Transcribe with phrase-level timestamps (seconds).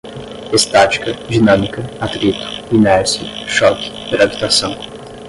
[0.59, 2.41] Estática, dinâmica, atrito,
[2.75, 4.73] inércia, choque, gravitação